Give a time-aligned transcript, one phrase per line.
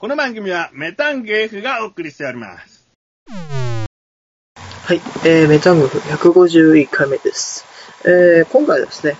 [0.00, 2.86] この番組はメタンゲーフがお送りしております。
[3.26, 7.64] はい、えー、メタングフ151回目です。
[8.04, 9.16] えー、今回はですね、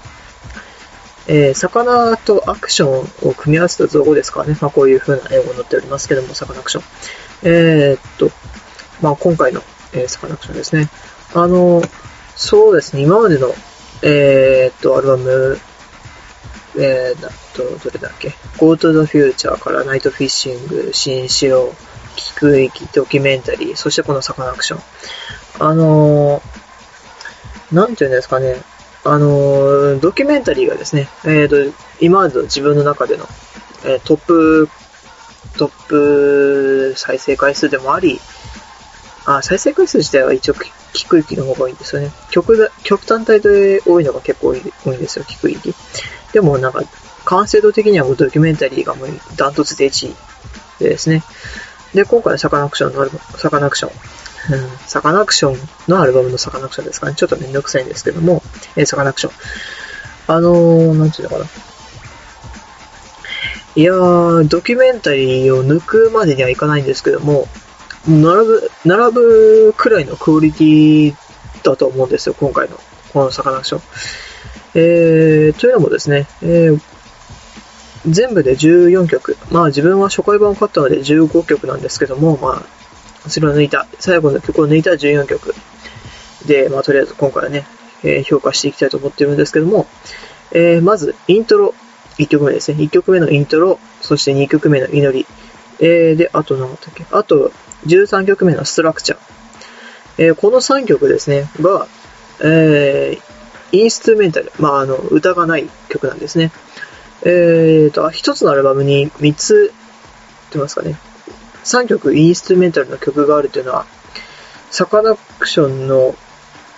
[1.27, 2.99] えー魚とアクション
[3.29, 4.59] を組み合わせた造語ですからね。
[4.61, 6.85] まあ、こういう風な英語に載っておりますけども、サカナクション。
[7.45, 8.31] えーっと、
[9.01, 9.63] まあ、今回の、
[9.95, 10.89] えーサカナクションですね。
[11.35, 11.83] あの、
[12.37, 13.55] そうですね、今までの、
[14.03, 15.59] えーっと、アルバム、
[16.77, 21.73] えー、だと、どれだっけ ?Go to the Future からナイトフィッシング、新城、
[22.17, 24.81] 聞く域、ドキュメンタリー、そしてこのサカナクション。
[25.61, 26.43] あの、
[27.73, 28.61] なんていうんですかね、
[29.05, 33.29] あの、ドキュメンタリーがですね、えーと、今までの自分の中での、
[33.85, 34.69] えートップ、
[35.57, 38.21] トップ再生回数でもあり、
[39.27, 42.11] あ、再生回数自体は一応聞く域の方が多いんですよね。
[42.31, 45.75] 曲が、曲単体で多いのが結構多い多いんですよ、聞く域。
[46.33, 46.83] でもなんか、
[47.25, 50.15] 完成度的にはもうドキュメンタリーがもうダントツで1位
[50.79, 51.23] でですね。
[51.95, 53.93] で、今回はサカナクションのアルバム、サカナクション、
[54.55, 57.15] うん、サカナクションのアルバムのサカナクションですかね。
[57.15, 58.43] ちょっとめんどくさいんですけども、
[58.77, 59.33] えーサカナクション。
[60.27, 61.47] あのー、なんていうのかな。
[63.77, 67.49] いやー、ドキュメンタリーを抜くまでにはいかないんですけども、
[68.09, 71.15] 並ぶ、並ぶくらいのクオリティ
[71.63, 72.79] だと思うんですよ、今回の、
[73.13, 73.83] このサカナクション。
[74.75, 76.81] えー、というのもですね、えー
[78.07, 79.39] 全部で14曲。
[79.51, 82.63] まあ自分は初回版を買ったので15曲なんですけども、ま
[83.25, 85.55] あ、それを抜いた、最後の曲を抜いた14曲。
[86.45, 87.65] で、まあとりあえず今回はね、
[88.03, 89.87] えー評価していきたいと思ってるんですけども、
[90.53, 91.75] えーまず、イントロ、
[92.19, 92.83] 1曲目ですね。
[92.85, 95.27] 1曲目のイントロ、そして2曲目の祈り。
[95.81, 97.07] えーで、あと何だったっけ？
[97.11, 97.53] あと、
[97.87, 99.19] 13曲目のストラクチャー。
[100.19, 101.87] えーこの3曲ですね、が、
[102.41, 103.35] えー
[103.73, 106.53] インストゥルメンタル、まあ、あの、歌がない曲なんですね。
[107.23, 109.73] えーと、一つのアルバムに3つ、
[110.49, 110.97] ってますかね。
[111.65, 113.87] 3曲インストゥルメンタルの曲があるというのは、
[114.71, 116.15] サカナクションの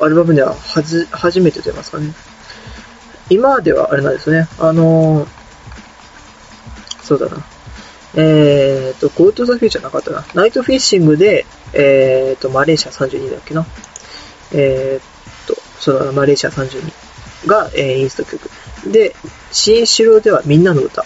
[0.00, 2.14] アルバムでははず、初めてと言いますかね。
[3.28, 4.48] 今ではあれなんですね。
[4.58, 5.28] あのー
[7.02, 7.55] そうだな。
[8.16, 10.24] えーと、Go to the Future なかったな。
[10.34, 11.44] ナイトフィッシングで、
[11.74, 13.66] えーと、マレーシア32だっけな。
[14.52, 18.50] えーと、そうだな、マレーシア32が、えーインスト曲。
[18.90, 19.14] で、
[19.52, 21.04] 新城ではみんなの歌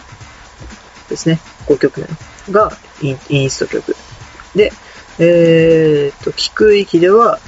[1.08, 1.40] ですね。
[1.66, 2.16] 5曲目の
[2.50, 2.72] が
[3.02, 3.96] インインスト曲。
[4.54, 4.72] で、
[5.18, 7.40] えーと、聞く域では、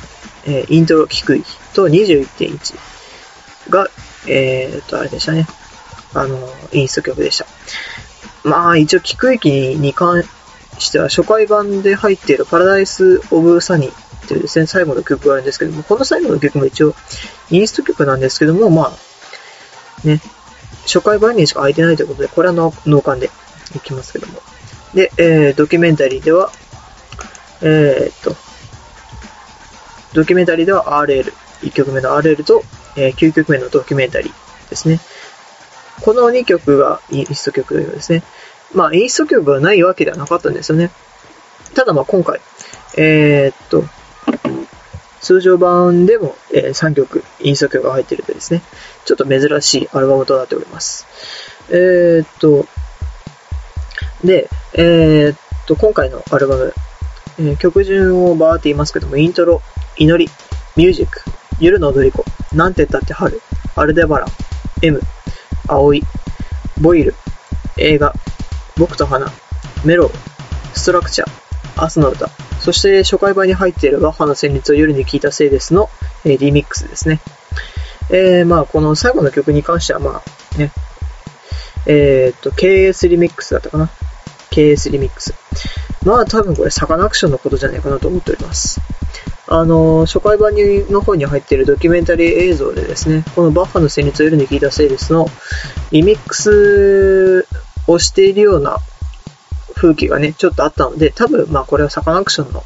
[0.44, 3.88] えイントロ聞く域と21.1が、
[4.26, 5.46] えーと、あれでしたね。
[6.14, 6.36] あの、
[6.72, 7.46] インスト曲でした。
[8.44, 10.24] まあ、一応聞く域に関
[10.78, 13.92] しては初回版で入っているパラダイス・オブ・サニー
[14.24, 16.94] っていうですね、最後の曲があるんですけども、この最後の曲も一応
[17.50, 20.20] インスト曲なんですけども、まあ、ね、
[20.82, 23.30] 初回版にしか空いてないということで、これは脳幹で
[23.76, 24.40] いきますけども。
[24.94, 26.50] で、えー、ドキュメンタリーでは、
[27.62, 28.36] えー、っと、
[30.14, 31.32] ドキュメンタリーでは RL、
[31.62, 32.62] 1曲目の RL と、
[32.96, 35.00] えー9曲目のドキュメンタリーですね。
[36.02, 38.22] この2曲がインスト曲のようですね。
[38.74, 40.90] まあ、インスト曲がないわけではなかったんですよね。
[41.74, 42.40] ただまあ今回、
[42.96, 43.84] えー、っと、
[45.20, 48.62] 通常版でも、えー3曲インスト曲が入っているとですね、
[49.04, 51.06] ちょっと珍しいアルバムとなっております。
[51.70, 52.66] えー、っと、
[54.24, 56.74] で、えー、っと、今回のアルバム、
[57.38, 59.62] え曲順をバーって言いますけども、イントロ、
[59.96, 60.30] 祈り、
[60.76, 61.20] ミュージック、
[61.60, 63.40] 夜の踊り子、なんて言ったって春、
[63.76, 64.28] アルデバラン、
[64.82, 65.00] M、
[65.66, 66.02] 葵、
[66.80, 67.14] ボイル、
[67.76, 68.14] 映画、
[68.76, 69.26] 僕と花、
[69.84, 70.10] メロウ、
[70.74, 71.30] ストラクチャー、
[71.80, 72.28] 明日の歌、
[72.60, 75.90] そして初回版に入っているバッハの旋律を夜に聞いたせいですの、
[76.24, 77.20] えーリミックスですね。
[78.10, 80.22] えー、まあ、この最後の曲に関しては、ま
[80.54, 80.70] あ、ね、
[81.86, 83.90] えー、っと、KS リミックスだったかな。
[84.50, 85.34] KS リミックス。
[86.04, 88.80] まあ、多分これサカナクションのことじゃないかなと思っております。
[89.54, 95.26] あの、初回版にの方に入っているドキュメンタリー映像でですね、このバッファの旋律を夜に聞いたセールスの
[95.90, 97.46] リミックス
[97.86, 98.78] をしているような
[99.74, 102.64] 風景がね、ちょっとあったので、多分、まあこれはサカナクションの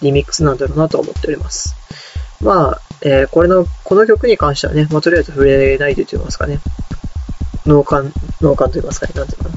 [0.00, 1.76] リミックスなんだろうなと思っております。
[2.40, 6.60] まあ、えー、これの、この曲に関してはね、まあとりあえず触れないでと言いますかね、
[7.66, 8.10] 脳幹、
[8.40, 9.50] 脳幹と言いますかね、なんていうか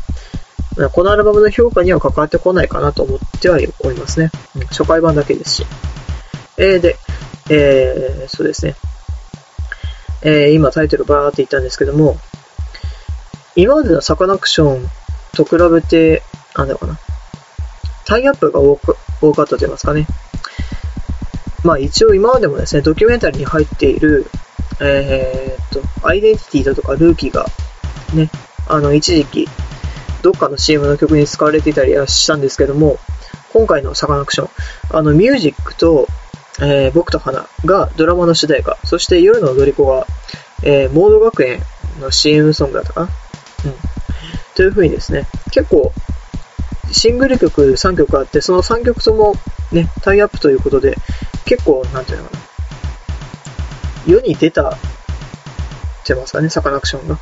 [0.76, 0.90] な。
[0.90, 4.30] このアルバムの評価には関わってこないかなと思ってはおりますね。
[4.72, 5.66] 初回版だけですし。
[6.60, 6.98] えー、で、
[7.50, 8.76] えー、そうですね。
[10.22, 12.18] えー、今タイトルバーって言ったんですけども、
[13.56, 14.90] 今までのサカナクション
[15.34, 16.22] と比べて、
[16.56, 17.00] なんだろうな。
[18.06, 20.06] タイアップが多く多かったと言いますかね。
[21.64, 24.26] まあ一応今までもですね、ドキュメンタリーに入っている、
[24.82, 25.70] えー、っ
[26.02, 27.46] と、アイデンティティだとかルーキーが、
[28.14, 28.30] ね、
[28.68, 29.48] あの、一時期、
[30.24, 32.98] どっかの CM の曲に使われていたりはしたんですけども、
[33.54, 34.50] 今回のサカナクション、
[34.92, 36.08] あの、ミュージックと、
[36.62, 40.06] えー、僕と花がドラマの主題歌、そして夜の踊り子が、
[40.64, 41.62] えー、モード学園
[42.02, 43.06] の CM ソングだったかな？
[43.06, 43.12] うん。
[44.56, 45.94] という風にですね、結構、
[46.92, 49.36] シングル曲3曲あって、その3曲とも
[49.72, 50.98] ね、タイアップということで、
[51.46, 52.40] 結構、なんていうのかな？
[54.14, 54.78] 世に出た、っ
[56.06, 57.20] てますかね、サカナクションが。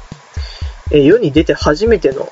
[0.92, 2.32] えー、世に出て初めての、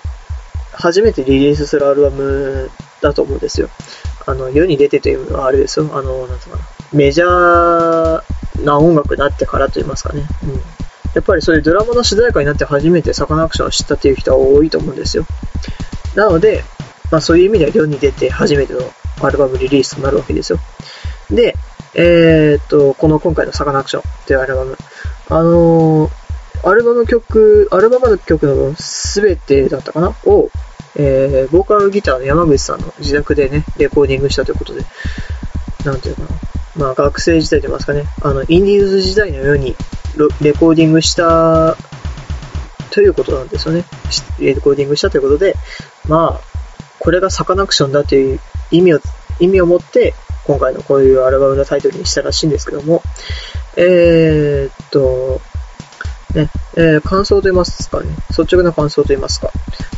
[0.72, 2.72] 初めてリリースするアルバム
[3.02, 3.70] だと思うんですよ。
[4.26, 5.90] あの、世に出てというのはあれですよ。
[5.94, 6.75] あの、なんつうのかな？
[6.94, 10.24] メジャーな音楽になってからと言いますかね。
[10.44, 10.54] うん。
[11.14, 15.26] やっぱりそういうドラマの主題歌になって初めてサカナクションを知ったっていう人は多いと思うんですよ。
[16.16, 16.64] なので、
[17.12, 18.80] まあそういう意味では世に出て初めての
[19.22, 20.60] アルバムリリースとなるわけですよ。
[21.30, 21.56] で、
[21.94, 24.78] えー、っと、この今回のサカナクションというアルバム。
[25.30, 30.10] あのー、アルバムの曲、アルバムの曲の全てだったかな？
[30.26, 30.50] を、
[30.98, 34.84] えー、ボーカルギターの山口さんの自宅でね、レコーディングしたということで、
[35.86, 36.28] なんていうかな？
[36.78, 39.76] まあ学生時代と言いますかね、あの、インディーズ時代のように
[40.42, 41.78] レコーディングした
[42.92, 43.84] ということなんですよね。
[44.40, 45.56] レコーディングしたということで、
[46.08, 46.56] まあ、
[47.00, 48.40] これがサカナクションだという
[48.72, 49.00] 意味を、
[49.40, 50.14] 意味を持って、
[50.46, 53.02] 今回のこういうアルバムのタイトルにしたらしいんですけども、
[53.78, 55.42] えー、っと、
[56.36, 59.52] ね、えー、感想と言いますかね、率直な感想と言いますか、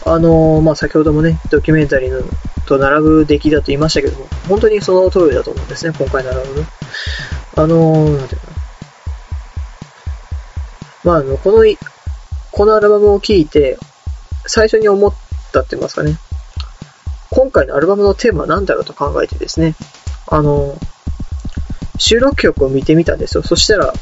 [0.06, 2.22] あのー、まあ、先ほどもね、ドキュメンタリーの
[2.66, 6.66] と並ぶ出来だと言いましたけども、本当にその通りだと思うんですね、今回のアルバム。
[7.56, 8.48] あのー、なんていうか。
[11.04, 11.64] まあ、あの、この、
[12.52, 13.78] このアルバムを聴いて、
[14.46, 15.14] 最初に思っ
[15.52, 16.18] たって言いますかね、
[17.32, 19.76] 今回のアルバムのテーマは何だろうと考えてですね、
[20.28, 20.78] あの、
[21.98, 23.44] 収録曲を見てみたんですよ。
[23.44, 23.94] そしたら、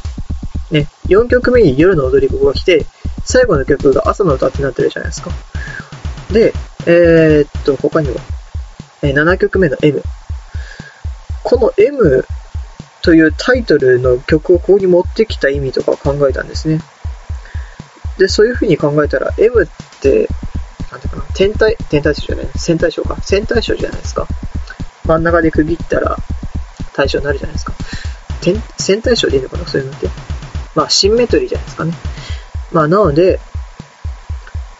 [1.07, 2.85] 4曲目に夜の踊り子が来て、
[3.23, 5.31] 最後の曲が朝の歌ってなってるじゃないですか。
[6.31, 6.53] で、
[6.85, 8.15] えー、っと、他には、
[9.01, 10.01] えー、7曲目の M。
[11.43, 12.25] この M
[13.03, 16.79] というタイトルの曲をここに持ってきた意味とか考えたんですね。
[18.17, 19.67] で、そういう風に考えたら、M っ
[20.01, 20.27] て、
[20.91, 23.21] なんていうかな、天体、天体賞じゃない、線体賞か？
[23.21, 24.27] 線体賞じゃないですか。
[25.05, 26.17] 真ん中で区切ったら、
[26.93, 27.73] 対象になるじゃないですか。
[28.41, 29.67] 天、線体賞でいいのかな？
[29.67, 30.07] そういうのって。
[30.75, 31.93] まあ、シンメトリーじゃないですかね。
[32.71, 33.39] まあ、なので、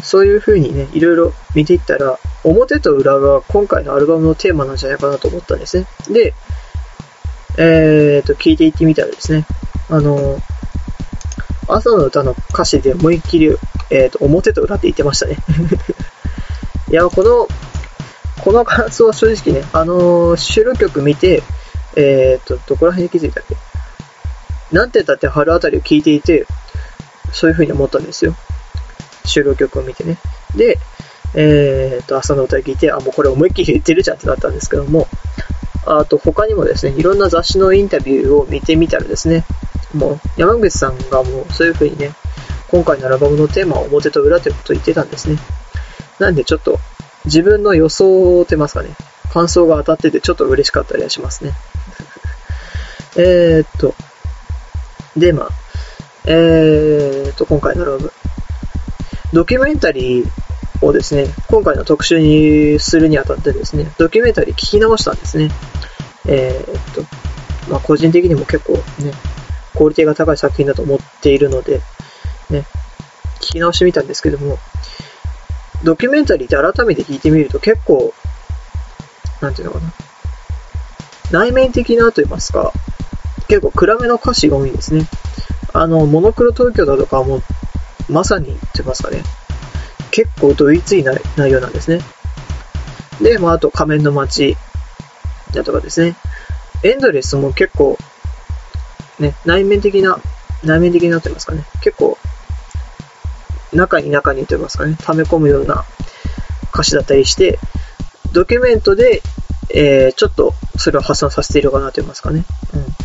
[0.03, 5.87] そういう風にね、いろいろ見ていったら、表と裏が今回のアルバムのテーマなんじゃないかなと思ったんですね。
[6.09, 6.33] で、
[7.57, 9.45] えーと、聞いていってみたらですね、
[9.89, 10.39] あの、
[11.67, 13.57] 朝の歌の歌詞で思いっきり、
[13.89, 15.37] えーと、表と裏って言ってましたね。
[16.91, 17.47] いや、この、
[18.43, 21.41] この感想は正直ね、あのー、収録曲見て、
[21.95, 23.55] えーと、どこら辺に気づいたっけ？
[24.71, 26.45] なんて言ったって春あたりを聞いていて、
[27.31, 28.35] そういう風に思ったんですよ。
[29.25, 30.17] 収録曲を見てね。
[30.55, 30.77] で、
[31.33, 35.07] えーと、朝の歌を聞いて、あ、もうこれ思いっきり言ってるじゃんってなったんですけども、
[35.85, 39.45] あと他にもですね、いろんな雑誌のインタビューを見てみたらですね、
[39.93, 42.13] もう山口さんがもうそういう風にね、
[42.69, 45.37] 今回のアルバムのテーマは表と裏ということを言ってたんですね。
[46.19, 46.79] なんでちょっと
[47.25, 48.95] 自分の予想ってますかね、
[49.31, 51.51] 感想が当たっててちょっと嬉しかったりはしますね。
[53.17, 53.93] えーっと、
[55.17, 55.49] で、まあ、
[56.25, 58.13] えーと、今回のアルバム、
[59.33, 65.51] ドキュメンタリーをですね、今回の特集にするにあたってですね、ドキュメンタリー聞き直したんですね。
[66.27, 67.03] えー、っと、
[67.69, 69.13] まあ、個人的にも結構ね、
[69.75, 71.81] クオリティが高い作品だと思っているので、
[72.49, 72.65] ね、
[73.39, 74.57] 聞き直してみたんですけども、
[75.83, 78.13] ドキュメンタリーって改めて聞いてみると結構、
[79.41, 79.93] なんていうのかな。
[81.31, 82.71] 内面的なと言いますか、
[83.47, 85.07] 結構暗めの歌詞が多いんですね。
[85.73, 87.43] あの、モノクロ東京だとかはもう、
[88.09, 89.23] まさに、ってますかね、
[90.11, 91.99] 結構ドイツいな内容なんですね。
[93.21, 94.57] で、まあ、あと仮面の街
[95.53, 96.15] だとかですね。
[96.83, 97.97] エンドレスも結構、
[99.19, 100.19] ね、内面的な、
[100.63, 101.65] 内面的になってますかね。
[101.81, 102.17] 結構、
[103.73, 105.85] 中に中にと言いますかね、溜め込むような
[106.73, 107.59] 歌詞だったりして、
[108.31, 109.21] ドキュメントで、
[109.69, 112.43] えー、ちょっとそれを発散させているかなと言いますかね。
[112.73, 113.04] うん。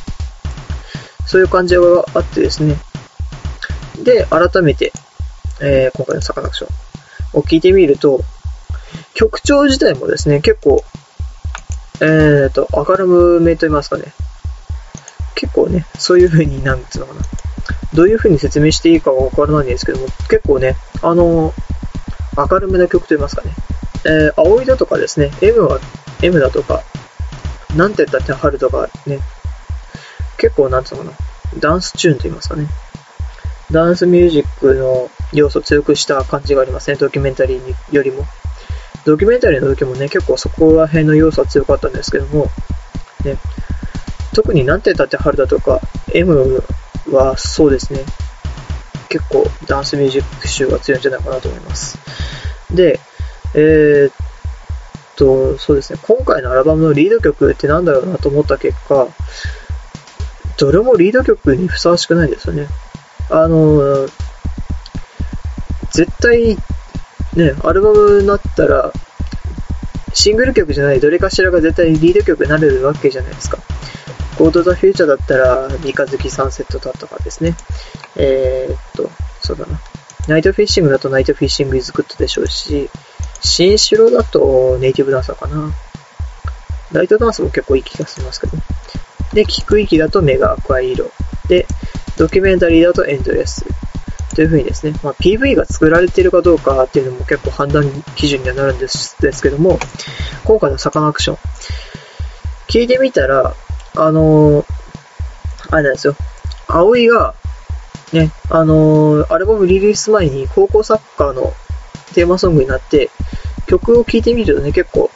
[1.30, 1.82] そういう感じが
[2.14, 2.74] あってですね。
[4.02, 4.92] で、改めて、
[5.60, 6.66] えー、今回のサカナクショ
[7.36, 8.20] ンを聞いてみると、
[9.14, 10.82] 曲調自体もですね、結構、
[12.00, 13.06] えーと、明る
[13.40, 14.06] めと言いますかね。
[15.36, 17.20] 結構ね、そういう風に、なんつうのかな。
[17.94, 21.54] どういう風に説明していいかわからないんですけども、結構ね、あの
[22.36, 23.54] 明るめな曲と言いますかね。
[24.04, 25.78] えー、葵だとかですね、M は、
[26.22, 26.82] M だとか、
[27.76, 29.20] なんて言ったって春とかね、
[30.40, 32.66] 結構なんつうのかな、ダンスチューンと言いますかね。
[33.70, 38.26] ダンスミュージックの要素を強くした感じがありますね、ドキュメンタリーよりも。
[39.04, 42.50] ドキュメンタリーの時もね、結構そこら辺の要素は強かったんですけども、
[43.24, 43.36] ね、
[44.34, 45.80] 特になんて言ったって春だとか、
[46.12, 46.62] M
[47.10, 48.00] はそうですね、
[49.10, 51.98] 結構ダンスミュージック集が強いんじゃないかなと思います。
[52.70, 52.98] で、
[53.54, 54.12] えー、っ
[55.16, 59.06] と、そうですね、今回のアルバムのリード曲ってなんだろうなと思った結果、
[60.60, 62.66] どれもリード曲にふさわしくないですよね。
[63.30, 64.06] あの、
[65.90, 66.56] 絶対、
[67.34, 68.92] ね、アルバムになったら、
[70.12, 73.58] シングル曲じゃないどれかしらが絶対リード曲になるわけじゃないですか。
[74.38, 77.56] GO TO THE FUTURE だったら、三日月サンセットだとかですね。
[78.16, 79.80] えー、っと、そうだな。
[80.28, 82.90] NIGHT FISHINGだと NIGHT FISHING IS GOOD でしょうし、
[83.40, 85.72] シンシロだとネイティブダンサーかな。
[86.92, 88.58] ライトダンスも結構いい気がしますけど。
[89.32, 91.10] で、 kikUUiki だとメガアクアイーロ。
[91.48, 91.66] で、
[92.16, 93.64] ドキュメンタリーだとエンドレス。
[94.34, 97.84] というふうにですね、まあ、PV が作られているかどうかっていうのも結構判断
[98.14, 99.78] 基準にはなるんですですけども、
[100.44, 101.38] 今回のサカナアクション、
[102.68, 103.54] 聞いてみたら、
[103.96, 104.64] あのー、
[105.70, 106.16] あれなんですよ。
[106.68, 107.34] 葵が、
[108.12, 111.52] ね、あのー、アルバムリリース前に高校サッカーの
[112.14, 113.10] テーマソングになって、
[113.66, 115.10] 曲を聴いてみるとね、結構、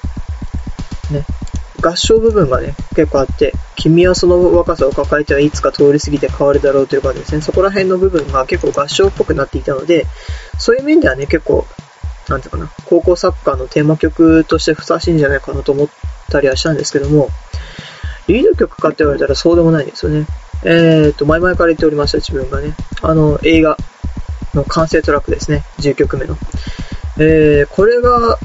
[1.10, 1.24] ね、
[1.84, 10.06] 合唱部分がね、結構あって、君はその若さを抱えてはいつか通り過ぎて変わるだろうというかですね、そこら辺の部分が結構合唱っぽくなっていたので、
[10.58, 11.66] そういう面ではね、結構、
[12.28, 15.88] なんていうかな、高校サッカーのテーマ曲としてふさわしいんじゃないかなと思っ
[16.30, 17.28] たりはしたんですけども、
[18.28, 20.26] リード曲かって言われたらそうでもないんですよね。
[20.64, 22.74] えっ、ー、と、前々から言っておりました、自分がね。
[23.02, 23.76] あの、映画
[24.54, 25.64] の完成トラックですね。
[25.80, 26.38] 10曲目の。
[27.18, 28.38] えー、これが、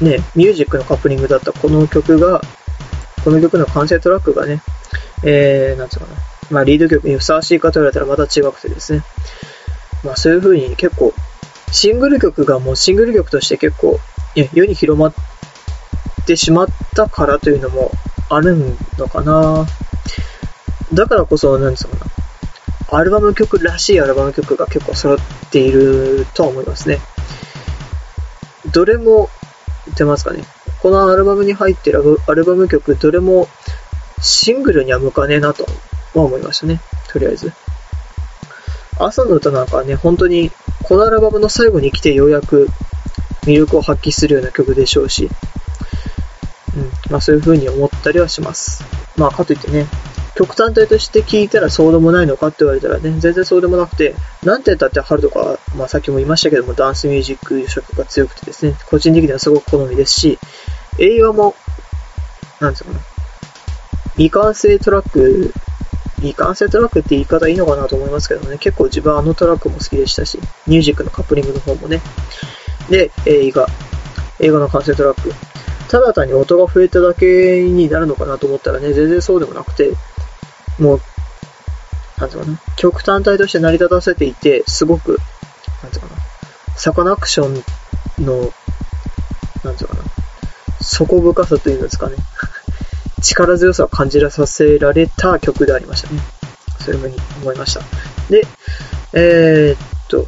[0.00, 2.40] ね、ミュージックのカップリングだったこの曲が、
[3.24, 4.62] この曲の完成トラックがね、
[5.24, 6.12] えー、なんつうかな。
[6.50, 9.02] まあ、リード曲にふさわしいかと言われたらまた違くてですね。
[10.04, 11.12] まあ、そういう風に結構、
[11.72, 13.98] シングル曲がもうシングル曲として結構、
[14.34, 15.14] 世に広まっ
[16.26, 17.90] てしまったからというのも
[18.30, 18.56] ある
[18.98, 19.66] のかな
[20.94, 22.98] だからこそ、なんつうかな。
[22.98, 25.18] アルバム曲らしいアルバム曲が結構揃っ
[25.50, 27.00] ているとは思いますね。
[28.72, 29.28] どれも、
[29.90, 30.44] ってますかね。
[30.80, 33.48] このアルバムに入ってるアルバム曲、どれも
[34.20, 35.64] シングルには向かねえなと
[36.14, 36.80] は思いましたね。
[37.08, 37.52] とりあえず。
[38.98, 40.50] 朝の歌なんかはね、本当に
[40.82, 42.68] このアルバムの最後に来てようやく
[43.42, 45.30] 魅力を発揮するような曲でしょうし、
[46.76, 48.84] うん、まあそういう風に思ったりはします。
[49.16, 49.86] まあかといってね、
[50.38, 54.14] 極端体として聞いたらそうでもないのかって言われたらね、全然そうでもなくて、
[54.44, 60.38] なんて言ったって春とか、まあさっきも言いましたけども、ダンスミュージック色が強くてですね、個人的にはすごく好みですし、
[61.00, 61.56] 映画も、
[62.60, 63.04] なんつうのかな、
[64.12, 65.52] 未完成トラック、
[66.18, 72.00] 未完成トラックって言い方いいのかなと思いますけどね、結構自分はあのトラックも好きでしたし、ミュージックのカップリングの方もね。
[72.88, 73.66] で、映画、
[74.38, 75.34] 映画の完成トラック。
[75.88, 79.94] ただ単に音が増えただけになるのかなと思ったらね、全然そうでもなくて、
[80.78, 81.00] もう、
[82.18, 85.18] なんていうかな、曲単体として成り立たせていて、すごく、
[85.82, 86.22] なんていうかな、
[86.76, 88.52] サカナクションの、
[89.64, 90.02] なんていうかな、
[90.80, 92.16] 底深さというんですかね、
[93.22, 96.20] 力強さを感じらさせられた曲でありましたね。
[96.84, 97.80] そういうふうに思いました。
[98.30, 98.46] で、
[99.12, 100.26] えー、っと、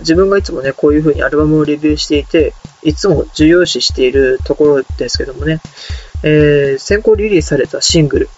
[0.00, 5.60] 自分がいつもね、こういう風にアルバムをレビューしていて、いつも重要視しているところですけどもね、
[6.22, 8.28] えー、先行リリースされたシングル、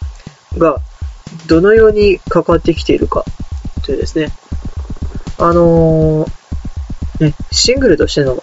[0.58, 0.80] が
[1.46, 3.24] どのように関わってきているか
[3.84, 4.28] というですね、
[5.38, 8.42] あのー、ね、シングルとしての、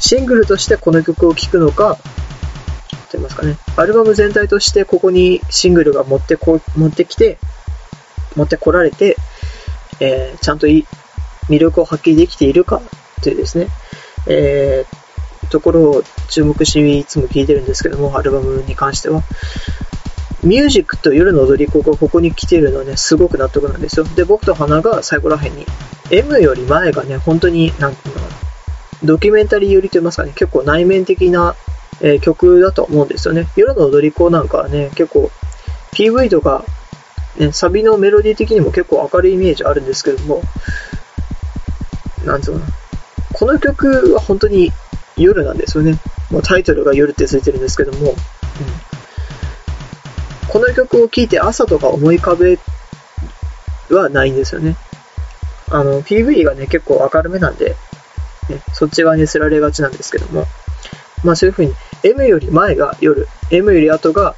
[0.00, 7.38] シングルとしてこの曲を聴くのか、と言いますかね、アルバム全体としてここにシングルが持ってこ、持ってきて、
[8.36, 9.16] 持ってこられて、
[10.00, 10.86] えー、ちゃんといい
[11.48, 12.80] 魅力を発揮できているか
[13.22, 13.68] というですね、
[14.26, 19.22] えー、ところを注目しいつも聞いてるんですけども、アルバムに関しては。
[20.48, 24.06] ミュージックと夜の踊り子がここに来てるのはね、すごく納得なんですよ。
[24.06, 25.66] で、僕と花が最後らへんに、
[26.10, 28.36] M より前がね、本当に、なんていうのかな、
[29.04, 31.54] ドキュメンタリー寄りと言いますかね、結構内面的な、
[32.00, 33.46] えー、曲だと思うんですよね。
[33.56, 35.30] 夜の踊り子なんかはね、結構
[35.92, 36.64] PV とか、
[37.36, 40.40] ね、サビのメロディー的にも結構明るいイメージあるんですけども、
[42.24, 42.72] なんつうのかな。
[43.34, 44.72] この曲は本当に
[45.18, 45.98] 夜なんですよね。
[46.30, 48.16] もうタイトルが夜ってついてるんですけども、うん、
[50.48, 52.58] この曲を聴いて朝とか思い浮かべ
[53.90, 54.76] はないんですよね。
[55.70, 57.76] あの、PV がね、結構明るめなんで、
[58.48, 60.46] ね、そっち側にすられがちなんですけども、
[61.24, 64.34] まあそういう風に、M より前が夜、M より後が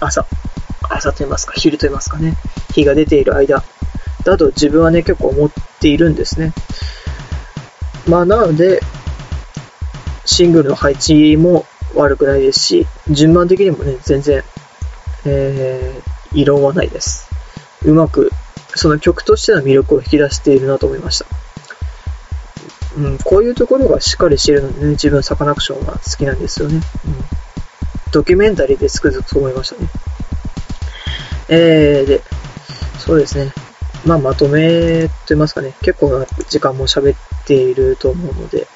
[0.00, 0.26] 朝、
[0.88, 2.36] 朝と言いますか、昼と言いますかね、
[2.72, 3.62] 日が出ている間、
[4.24, 5.50] だと自分はね、結構思っ
[5.80, 6.52] ているんですね。
[8.06, 8.80] まあなので、
[10.24, 14.42] シングルの配置も悪くないですし、順番的にもね、全然、
[15.24, 17.28] えー、異論はないです。
[17.84, 18.30] うまく、
[18.74, 21.26] その曲としての魅力を引き出しているなと思いました。
[22.96, 26.76] うん、こういうところがしっかりしているのでね、自分サカナクションが好きなんですよね。
[26.76, 27.14] うん、
[28.12, 29.88] ドキュメンタリーでつくづくと思いましたね。
[31.48, 32.22] えー、で、
[32.98, 33.52] そうですね。
[34.04, 38.66] まあ、まとめと言いますかね、結構な時間も喋っていると思うので、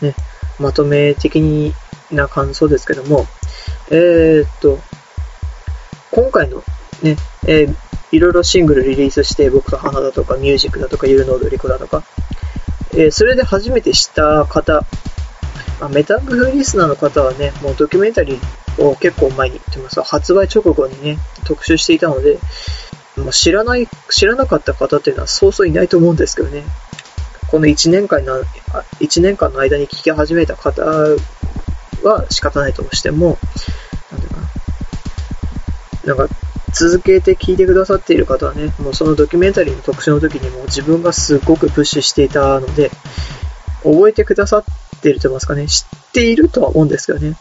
[0.00, 0.14] ね、
[0.58, 1.74] まとめ的
[2.10, 3.26] な感想ですけども、
[3.90, 4.78] えー、っと、
[6.18, 6.64] 今回の
[7.04, 7.14] ね、
[7.46, 7.76] えー、
[8.10, 12.02] いろいろシングルリリースして、僕と花だとか、ミュージックだとか、ゆるの踊り子だとか、
[12.90, 14.84] えー、それで初めて知った方、
[15.80, 22.40] まあ、メタブフリスナーの方はね、もうドキュメンタリーを結構前に、と言います、発売直後にね、特集していたので、
[23.16, 26.64] もう知らない、知らなかった方っていうのはそうそういないと思うんですけどね。
[27.46, 28.42] この1年間の、
[28.98, 30.82] 1年間の間に聞き始めた方
[32.02, 33.38] は仕方ないとしても、
[36.08, 36.14] な。
[36.14, 36.28] んか、
[36.72, 42.90] 続けて聞いてくださっている方はね、もうそのドキュメンタリーの特集の時にも自分がすごくプッシュしていたので、
[43.82, 44.64] 覚えてくださっ
[45.00, 47.28] てると言いますかね、知っているとは思うんですけどね。
[47.28, 47.36] うん、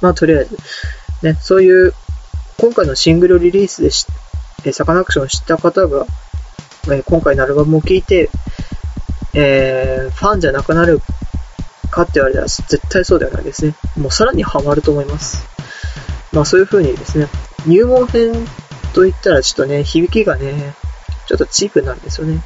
[0.00, 0.58] まあ、とりあえず、
[1.22, 1.94] ね、そういう、
[2.58, 4.06] 今回のシングルリリースでし、
[4.64, 6.06] えサカナクションを知った方が、
[6.90, 8.30] え今回のアルバムを聴いて、
[9.34, 11.00] えー、ファンじゃなくなる
[11.90, 13.74] かって言われたら絶対そうではないですね。
[13.96, 15.46] もうさらにハマると思います。
[16.32, 17.28] まあそういう風にですね、
[17.66, 18.32] 入門編
[18.94, 20.74] と言ったらちょっとね、響きがね、
[21.26, 22.42] ちょっとチープなんですよね。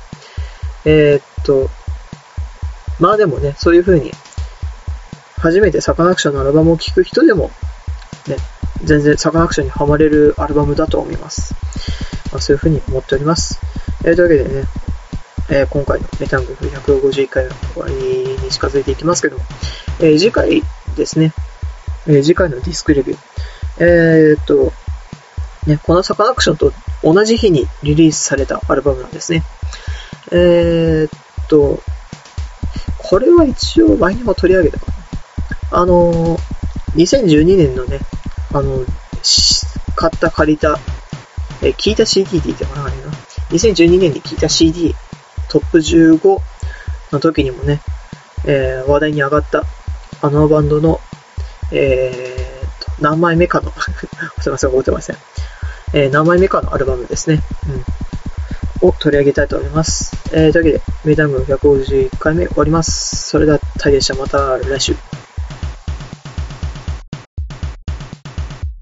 [0.84, 1.68] えー、っと、
[3.00, 4.12] まあでもね、そういう風に、
[5.38, 7.50] 初めてサカナクションのアルバムを聴く人でも、
[8.26, 8.36] ね、
[8.84, 11.54] 全然サカナクションにハマれるアルバムだと思います。
[12.32, 13.60] まあ、そういう風に思っております。
[14.04, 14.68] えー、というわけでね、
[15.50, 17.94] えー、今回のメタングフ151回の終わり
[18.42, 19.36] に近づいていきますけど、
[20.00, 20.62] えー、次回
[20.96, 21.32] ですね、
[22.06, 23.18] えー、次回のディスクレビュー。
[23.80, 24.72] えー、っと、
[25.66, 29.42] ね、このサカナクションと同じ日にリリースされたアルバムなんですね。
[30.30, 31.80] えー、っと、
[32.98, 34.98] これは一応前にも取り上げたかな。
[35.70, 36.38] あの
[36.96, 38.00] 2012年のね、
[38.52, 38.84] あの、
[39.94, 40.78] 買った借りた、
[41.60, 43.04] え聞いた CD って言ってもらわないな。
[43.50, 44.94] 2012年に聞いた CD
[45.48, 46.40] トップ15
[47.12, 47.80] の時にもね、
[48.46, 49.64] えー、話題に上がった
[50.20, 51.00] あのバンドの、
[51.72, 52.47] え、
[53.00, 53.72] 何枚目かの
[54.40, 55.16] すいません、覚えてません。
[55.94, 57.42] えー、何枚目かのアルバムですね。
[58.82, 58.88] うん。
[58.88, 60.12] を取り上げたいと思います。
[60.32, 63.28] えー、というわけで、メイダム151回目終わります。
[63.28, 64.14] それでは、大変でした。
[64.14, 64.94] また来週。